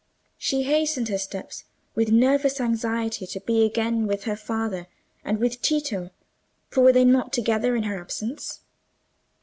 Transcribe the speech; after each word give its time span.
She 0.39 0.63
hastened 0.63 1.09
her 1.09 1.19
steps, 1.19 1.65
with 1.93 2.11
nervous 2.11 2.59
anxiety 2.59 3.27
to 3.27 3.39
be 3.39 3.63
again 3.63 4.07
with 4.07 4.23
her 4.23 4.35
father—and 4.35 5.37
with 5.37 5.61
Tito—for 5.61 6.81
were 6.81 6.91
they 6.93 7.05
not 7.05 7.31
together 7.31 7.75
in 7.75 7.83
her 7.83 8.01
absence? 8.01 8.61